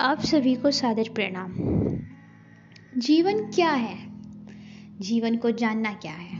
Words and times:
आप 0.00 0.20
सभी 0.20 0.54
को 0.54 0.70
सादर 0.70 1.08
प्रणाम। 1.08 1.52
जीवन 3.00 3.50
क्या 3.50 3.70
है? 3.70 3.96
जीवन 5.00 5.36
को 5.36 5.50
जानना 5.50 5.92
क्या 5.92 6.12
है? 6.12 6.36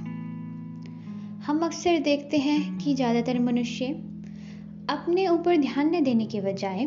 हम 1.42 1.60
अक्सर 1.62 1.98
देखते 1.98 2.38
हैं 2.38 2.78
कि 2.78 2.94
ज़्यादातर 2.94 3.38
मनुष्य 3.38 3.86
अपने 4.90 5.28
ऊपर 5.28 5.56
ध्यान 5.56 5.96
न 5.96 6.04
देने 6.04 6.26
के 6.26 6.40
बजाय 6.40 6.86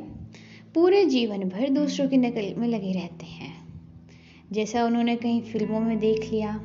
पूरे 0.73 1.05
जीवन 1.05 1.39
भर 1.39 1.69
दूसरों 1.69 2.09
की 2.09 2.17
नकल 2.17 2.53
में 2.57 2.67
लगे 2.67 2.93
रहते 2.93 3.25
हैं। 3.25 3.53
जैसा 4.51 4.83
उन्होंने 4.83 5.15
कहीं 5.15 5.41
फ़िल्मों 5.41 5.79
में 5.79 5.99
देख 5.99 6.31
लिया, 6.31 6.61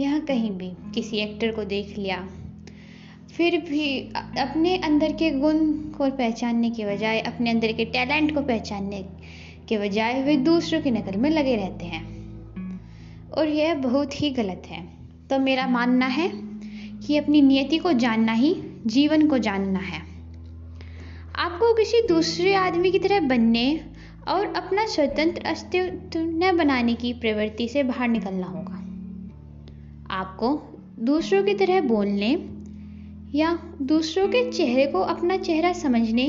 या 0.00 0.18
कहीं 0.18 0.50
भी 0.50 0.72
किसी 0.94 1.16
एक्टर 1.16 1.52
को 1.52 1.64
देख 1.64 1.98
लिया 1.98 2.28
फिर 3.40 3.60
भी 3.60 4.00
अपने 4.38 4.76
अंदर 4.76 5.12
के 5.12 5.30
गुण 5.30 5.72
को 5.72 6.10
पहचानने 6.10 6.70
के 6.70 6.84
बजाय, 6.84 7.20
अपने 7.20 7.50
अंदर 7.50 7.72
के 7.72 7.84
टैलेंट 7.84 8.34
को 8.34 8.40
पहचानने 8.40 9.04
के 9.68 9.78
बजाय 9.78 10.22
वे 10.22 10.36
दूसरों 10.36 10.80
की 10.80 10.90
नकल 10.90 11.16
में 11.16 11.30
लगे 11.30 11.56
रहते 11.56 11.84
हैं। 11.84 12.04
और 13.30 13.48
यह 13.48 13.74
बहुत 13.74 14.22
ही 14.22 14.30
गलत 14.30 14.62
है। 14.66 14.88
तो 15.30 15.38
मेरा 15.38 15.66
मानना 15.66 16.06
है 16.06 16.32
कि 17.06 17.16
अपनी 17.16 17.42
नियति 17.42 17.78
को 17.78 17.92
जानना 17.92 18.32
ही, 18.32 18.56
जीवन 18.86 19.28
को 19.28 19.38
जानना 19.38 19.78
है। 19.78 20.02
आपको 21.36 21.74
किसी 21.74 22.08
दूसरे 22.08 22.54
आदमी 22.54 22.90
की 22.90 22.98
तरह 22.98 23.20
बनने 23.20 23.80
और 24.28 24.46
अपना 24.46 24.86
स्वतंत्र 24.86 25.42
अस्तित्व 25.42 26.20
न 26.20 26.56
बनाने 26.56 26.94
की 26.94 27.12
प्रवृत्ति 27.12 27.68
से 27.68 27.82
बाहर 27.82 28.08
निकलना 28.08 28.46
होगा। 28.46 28.76
आपको 30.14 30.78
दूसरों 30.98 31.44
की 31.44 31.54
तरह 31.54 31.80
बोलने 31.80 32.59
या 33.34 33.58
दूसरों 33.82 34.28
के 34.28 34.50
चेहरे 34.52 34.86
को 34.86 35.00
अपना 35.00 35.36
चेहरा 35.36 35.72
समझने 35.72 36.26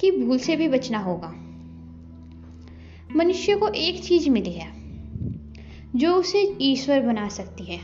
की 0.00 0.10
भूल 0.10 0.38
से 0.38 0.56
भी 0.56 0.68
बचना 0.68 0.98
होगा। 0.98 1.28
मनुष्य 3.16 3.54
को 3.54 3.68
एक 3.68 4.02
चीज़ 4.04 4.28
मिली 4.30 4.52
है, 4.52 4.68
जो 5.96 6.14
उसे 6.14 6.56
ईश्वर 6.62 7.00
बना 7.00 7.28
सकती 7.28 7.64
है। 7.64 7.80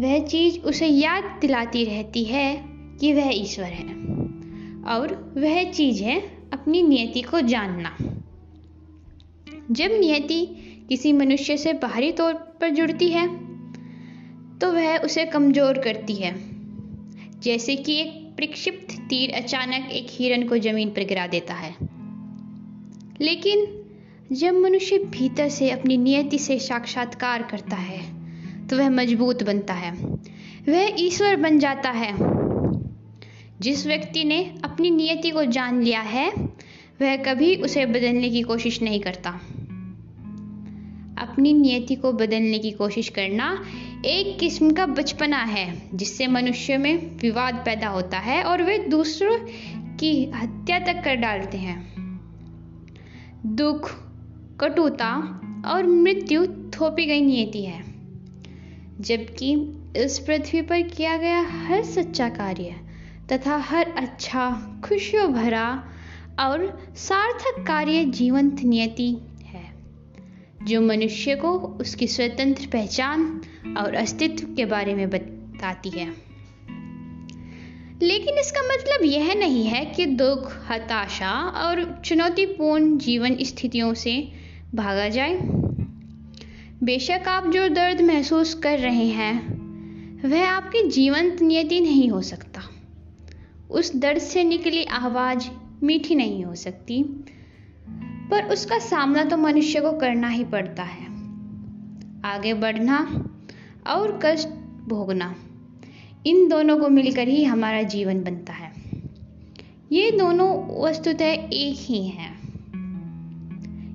वह 0.00 0.18
चीज़ 0.18 0.58
उसे 0.60 0.86
याद 0.86 1.24
दिलाती 1.40 1.84
रहती 1.84 2.24
है 2.24 2.54
कि 3.00 3.12
वह 3.12 3.30
ईश्वर 3.32 3.64
है, 3.64 3.88
और 4.94 5.14
वह 5.38 5.70
चीज़ 5.70 6.02
है 6.02 6.20
अपनी 6.52 6.82
नियति 6.82 7.22
को 7.22 7.40
जानना। 7.40 7.96
जब 9.70 9.90
नियति 9.90 10.44
किसी 10.88 11.12
मनुष्य 11.12 11.56
से 11.56 11.72
बाहरी 11.72 12.12
तौर 12.12 12.32
पर 12.60 12.70
जुड़ती 12.70 13.08
है 13.08 13.26
तो 14.58 14.72
वह 14.72 14.96
उसे 14.98 15.24
कमज़ोर 15.26 15.78
करती 15.78 16.14
है। 16.14 16.53
जैसे 17.44 17.76
कि 17.76 18.00
एक 18.00 18.32
प्रक्षिप्त 18.36 19.00
तीर 19.00 19.30
अचानक 19.30 19.90
एक 19.90 20.06
हिरन 20.10 20.48
को 20.48 20.58
ज़मीन 20.58 20.88
पर 20.88 21.04
गिरा 21.04 21.26
देता 21.26 21.54
है। 21.54 21.74
लेकिन 23.20 23.82
जब 24.32 24.54
मनुष्य 24.54 24.98
भीतर 24.98 25.48
से 25.48 25.70
अपनी 25.70 25.96
नियति 25.96 26.38
से 26.38 26.58
साक्षात्कार 26.58 27.42
करता 27.42 27.76
है 27.76 28.24
तो 28.68 28.76
वह 28.76 28.90
मज़बूत 28.90 29.42
बनता 29.42 29.74
है। 29.74 29.92
वह 30.68 30.96
ईश्वर 30.98 31.36
बन 31.36 31.58
जाता 31.58 31.90
है। 31.90 32.14
जिस 33.60 33.86
व्यक्ति 33.86 34.24
ने 34.24 34.54
अपनी 34.64 34.90
नियति 34.90 35.30
को 35.30 35.44
जान 35.44 35.82
लिया 35.82 36.00
है, 36.00 36.30
वह 37.02 37.16
कभी 37.16 37.56
उसे 37.56 37.86
बदलने 37.86 38.30
की 38.30 38.42
कोशिश 38.42 38.82
नहीं 38.82 39.00
करता। 39.00 39.30
अपनी 41.18 41.52
नियति 41.52 41.94
को 41.94 42.12
बदलने 42.12 42.58
की 42.58 42.70
कोशिश 42.70 43.08
करना 43.08 43.64
एक 44.04 44.38
किस्म 44.38 44.70
का 44.70 44.86
बचपना 44.86 45.36
है, 45.36 45.82
जिससे 45.94 46.26
मनुष्य 46.26 46.76
में 46.78 47.16
विवाद 47.16 47.54
पैदा 47.54 47.88
होता 47.88 48.18
है 48.18 48.42
और 48.44 48.62
वे 48.62 48.78
दूसरों 48.78 49.38
की 49.96 50.30
हत्या 50.30 50.78
तक 50.78 51.02
कर 51.04 51.14
डालते 51.14 51.58
हैं। 51.58 51.76
दुख, 53.46 53.90
कटुता 54.60 55.14
और 55.66 55.86
मृत्यु 55.86 56.46
थोपी 56.46 57.06
गई 57.06 57.20
नियति 57.20 57.64
है, 57.64 57.82
जबकि 59.00 59.52
इस 59.96 60.18
पृथ्वी 60.18 60.62
पर 60.62 60.82
किया 60.82 61.16
गया 61.16 61.40
हर 61.40 61.82
सच्चा 61.84 62.28
कार्य 62.28 62.74
तथा 63.32 63.56
हर 63.56 63.94
अच्छा 63.96 64.50
खुशियों 64.84 65.32
भरा 65.32 65.84
और 66.40 66.90
सार्थक 66.96 67.66
कार्य 67.66 68.04
जीवंत 68.04 68.60
नियति 68.60 69.16
जो 70.64 70.80
मनुष्य 70.80 71.36
को 71.36 71.52
उसकी 71.58 72.06
स्वतंत्र 72.06 72.66
पहचान 72.72 73.40
और 73.78 73.94
अस्तित्व 73.94 74.54
के 74.54 74.64
बारे 74.64 74.94
में 74.94 75.10
बताती 75.10 75.90
है। 75.90 76.24
लेकिन 78.02 78.38
इसका 78.38 78.62
मतलब 78.62 79.04
यह 79.04 79.34
नहीं 79.34 79.64
है 79.64 79.84
कि 79.84 80.06
दुख, 80.06 80.70
हताशा 80.70 81.30
और 81.30 82.02
चुनौतीपूर्ण 82.04 82.98
जीवन 82.98 83.36
स्थितियों 83.40 83.94
से 83.94 84.32
भागा 84.74 85.08
जाए। 85.08 85.40
बेशक 86.82 87.22
आप 87.28 87.46
जो 87.46 87.68
दर्द 87.68 88.00
महसूस 88.00 88.54
कर 88.54 88.78
रहे 88.78 89.06
हैं, 89.06 89.64
वह 90.28 90.48
आपकी 90.48 90.88
जीवंत 90.88 91.42
नियति 91.42 91.80
नहीं 91.80 92.08
हो 92.08 92.22
सकता। 92.22 92.62
उस 93.70 93.96
दर्द 93.96 94.18
से 94.18 94.44
निकली 94.44 94.84
आवाज़ 94.84 95.48
मीठी 95.82 96.14
नहीं 96.14 96.44
हो 96.44 96.54
सकती। 96.54 97.24
पर 98.30 98.44
उसका 98.44 98.78
सामना 98.78 99.24
तो 99.24 99.36
मनुष्य 99.36 99.80
को 99.80 99.92
करना 99.92 100.28
ही 100.28 100.44
पड़ता 100.44 100.82
है। 100.82 101.06
आगे 102.24 102.54
बढ़ना 102.54 102.98
और 103.86 104.20
कष्ट 104.24 104.48
भोगना, 104.88 105.34
इन 106.26 106.48
दोनों 106.48 106.78
को 106.78 106.88
मिलकर 106.88 107.28
ही 107.28 107.44
हमारा 107.44 107.82
जीवन 107.82 108.22
बनता 108.22 108.52
है। 108.52 108.72
ये 109.92 110.10
दोनों 110.10 110.50
वस्तुतः 110.82 111.32
एक 111.52 111.76
ही 111.80 112.06
हैं। 112.06 112.32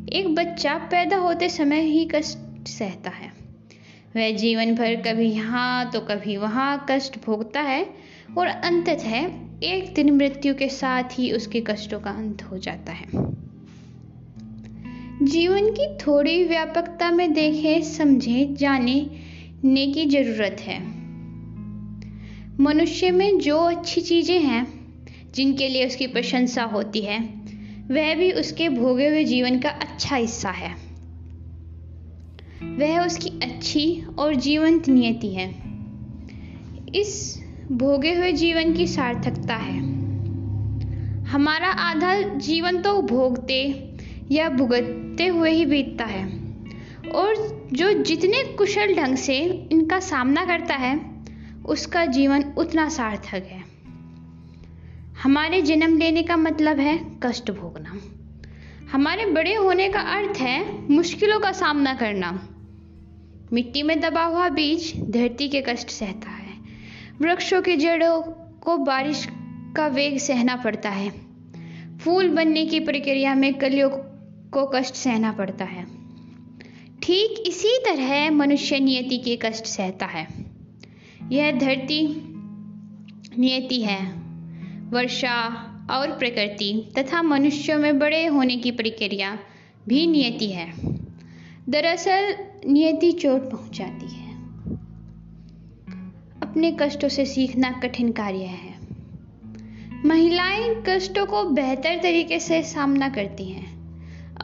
एक 0.08 0.36
बच्चा 0.36 0.76
पैदा 0.92 1.18
होते 1.18 1.50
समय 1.50 1.82
ही 1.82 2.06
कष्ट 2.06 2.68
सहता 2.68 3.10
है। 3.10 3.32
वह 4.16 4.32
जीवन 4.38 4.76
भर 4.76 4.96
कभी 4.96 5.26
यहाँ 5.26 5.92
तो 5.92 6.00
कभी 6.00 6.38
वहाँ 6.38 6.86
कष्ट 6.90 7.26
भोगता 7.26 7.62
है 7.62 7.86
और 8.38 8.48
अंततः 8.48 9.16
एक 9.64 9.94
दिन 9.96 10.16
मृत्यु 10.16 10.56
के 10.56 10.70
साथ 10.70 11.04
ही 11.14 11.32
उसके 11.32 11.62
कष्टों 11.62 12.00
का 12.00 12.12
अंत 12.12 12.44
हो 12.44 12.58
जाता 12.58 12.92
है। 12.92 13.29
जीवन 15.24 15.70
की 15.70 15.98
थोड़ी 15.98 16.44
व्यापकता 16.44 17.12
में 17.12 17.34
देखें, 17.34 17.82
समझे, 17.82 18.50
जाने 18.52 19.10
ने 19.64 19.88
की 19.88 20.06
ज़रूरत 20.06 20.58
है। 20.62 20.80
मनुष्य 22.60 23.12
में 23.12 23.40
जो 23.40 23.58
अच्छी 23.58 24.02
चीज़ें 24.02 24.40
हैं, 24.40 24.68
जिनके 25.36 25.70
लिए 25.70 25.88
उसकी 25.88 26.08
प्रशंसा 26.08 26.64
होती 26.64 27.02
है, 27.02 27.20
वह 27.92 28.16
भी 28.16 28.32
उसके 28.32 28.70
भोगे 28.70 29.08
हुए 29.08 29.24
जीवन 29.24 29.60
का 29.60 29.70
अच्छा 29.70 30.16
हिस्सा 30.16 30.50
है। 30.50 30.76
वह 32.64 33.06
उसकी 33.06 33.30
अच्छी 33.30 34.04
और 34.20 34.36
जीवंत 34.36 34.88
नियति 34.88 35.28
है। 35.28 35.56
इस 36.96 37.42
भोगे 37.72 38.14
हुए 38.14 38.32
जीवन 38.32 38.74
की 38.74 38.88
सार्थकता 38.88 39.56
है। 39.56 39.80
हमारा 41.24 41.68
आधा 41.68 42.38
जीवन 42.38 42.82
तो 42.82 43.02
भोगते 43.02 43.86
या 44.32 44.50
भुगतते 44.50 45.28
हुए 45.28 45.52
ही 45.52 45.66
बीतता 45.66 46.06
है। 46.06 46.26
और 47.16 47.68
जो 47.74 47.94
जितने 47.94 48.44
कुशल 48.44 48.96
ढंग 48.96 49.16
से 49.16 49.38
इनका 49.72 50.00
सामना 50.00 50.46
करता 50.46 50.74
है, 50.74 51.00
उसका 51.66 52.06
जीवन 52.06 52.44
उतना 52.58 52.90
सार्थक 52.90 53.44
है। 53.48 53.64
हमारे 55.24 55.62
जन्म 55.62 55.98
लेने 55.98 56.24
का 56.24 56.38
मतलब 56.38 56.80
है 56.80 57.00
कष्ट 57.24 57.52
भोगना। 57.52 57.98
हमारे 58.92 59.26
बड़े 59.26 59.56
होने 59.56 59.90
का 59.90 60.00
अर्थ 60.00 60.38
है 60.38 60.92
मुश्किलों 60.92 61.40
का 61.40 61.52
सामना 61.52 61.94
करना। 61.94 62.50
मिट्टी 63.54 63.84
में 63.84 64.00
दबा 64.00 64.24
हुआ 64.24 64.50
बीज 64.50 64.94
धरती 65.10 65.50
के 65.50 65.62
कष्ट 65.62 65.90
सहता 65.90 66.30
है। 66.30 66.54
वृक्षों 67.22 67.62
की 67.62 67.76
जड़ों 67.76 68.22
को 68.62 68.78
बारिश 68.78 69.28
का 69.76 69.88
वेग 69.88 70.18
सहना 70.18 70.56
पड़ता 70.56 70.90
है। 70.90 71.10
फूल 71.98 72.30
बनने 72.30 72.66
की 72.66 72.80
प्रक्रिया 72.80 73.36
में 73.36 73.54
कलियों 73.54 73.90
को 74.52 74.72
कष्ट 74.76 74.96
सहना 74.96 75.32
पड़ता 75.32 75.66
है। 75.66 75.86
ठीक 77.02 77.44
इसी 77.48 77.80
तरह 77.86 78.32
मनुष्य 78.32 78.80
नियति 78.80 79.18
के 79.18 79.36
कष्ट 79.36 79.66
सहता 79.66 80.06
है। 80.06 80.28
यह 81.32 81.52
धरती 81.52 82.08
नियति 83.40 83.82
है, 83.82 84.14
वर्षा 84.90 85.66
और 85.92 86.12
प्रकृति 86.12 86.92
तथा 86.98 87.22
मनुष्यों 87.22 87.80
में 87.80 88.00
बड़े 88.00 88.26
होने 88.26 88.58
की 88.58 88.72
प्रक्रिया 88.72 89.40
भी 89.88 90.08
नियति 90.08 90.48
है। 90.48 90.74
दरअसल 91.70 92.38
नियति 92.68 93.12
चोट 93.12 93.52
पहुंचाती 93.52 94.16
है। 94.16 94.34
अपने 96.42 96.78
कष्टों 96.80 97.10
से 97.10 97.26
सीखना 97.26 97.72
कठिन 97.72 98.12
कार्य 98.12 98.44
है। 98.44 98.80
महिलाएँ 100.06 100.84
कष्टों 100.90 101.26
को 101.26 101.44
बेहतर 101.44 102.00
तरीके 102.04 102.40
से 102.40 102.64
सामना 102.64 103.10
करती 103.10 103.50
हैं। 103.50 103.79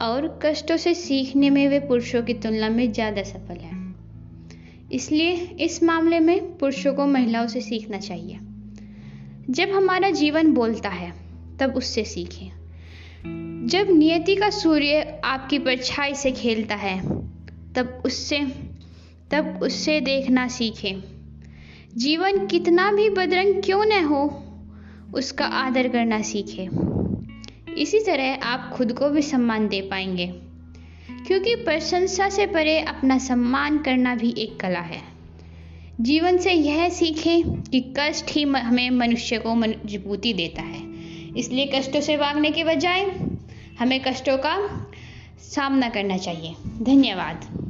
और 0.02 0.40
कष्टों 0.42 0.76
से 0.76 0.94
सीखने 0.94 1.50
में 1.50 1.68
वे 1.68 1.78
पुरुषों 1.78 2.22
की 2.22 2.34
तुलना 2.34 2.68
में 2.68 2.92
ज़्यादा 2.92 3.22
सफल 3.22 3.56
हैं। 3.56 3.96
इसलिए 4.92 5.32
इस 5.34 5.82
मामले 5.82 6.20
में 6.20 6.58
पुरुषों 6.58 6.94
को 6.94 7.06
महिलाओं 7.06 7.46
से 7.46 7.60
सीखना 7.60 7.98
चाहिए। 7.98 8.38
जब 9.50 9.70
हमारा 9.70 10.10
जीवन 10.10 10.52
बोलता 10.52 10.88
है, 10.88 11.12
तब 11.60 11.74
उससे 11.76 12.04
सीखें। 12.04 12.56
जब 13.66 13.86
नियति 13.90 14.36
का 14.36 14.50
सूर्य 14.50 15.20
आपकी 15.24 15.58
परछाई 15.58 16.14
से 16.14 16.32
खेलता 16.32 16.74
है, 16.74 17.00
तब 17.74 18.02
उससे 18.04 18.40
तब 19.30 19.60
उससे 19.62 20.00
देखना 20.00 20.48
सीखें। 20.48 21.02
जीवन 21.96 22.46
कितना 22.46 22.92
भी 22.92 23.10
बदरंग 23.10 23.62
क्यों 23.62 23.84
न 23.84 24.04
हो, 24.04 24.42
उसका 25.14 25.44
आदर 25.44 25.88
करना 25.88 26.22
सीखें। 26.22 26.68
इसी 27.78 27.98
तरह 28.00 28.44
आप 28.44 28.70
खुद 28.74 28.92
को 28.92 29.08
भी 29.10 29.22
सम्मान 29.22 29.68
दे 29.68 29.80
पाएँगे, 29.80 30.26
क्योंकि 31.26 31.54
प्रशंसा 31.54 32.28
से 32.28 32.46
परे 32.46 32.78
अपना 32.80 33.18
सम्मान 33.18 33.78
करना 33.78 34.14
भी 34.14 34.34
एक 34.38 34.58
कला 34.60 34.80
है। 34.80 35.02
जीवन 36.00 36.38
से 36.38 36.52
यह 36.52 36.88
सीखें 36.88 37.62
कि 37.62 37.80
कष्ट 37.98 38.30
ही 38.30 38.42
हमें 38.42 38.90
मनुष्य 38.90 39.38
को 39.38 39.54
मजबूती 39.54 40.32
देता 40.32 40.62
है। 40.62 40.82
इसलिए 41.36 41.66
कष्टों 41.74 42.00
से 42.00 42.16
भागने 42.16 42.50
के 42.50 42.64
बजाय 42.64 43.04
हमें 43.78 44.00
कष्टों 44.02 44.36
का 44.38 44.56
सामना 45.44 45.88
करना 45.88 46.16
चाहिए। 46.16 46.54
धन्यवाद। 46.82 47.65